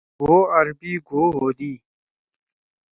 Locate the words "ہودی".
1.35-1.73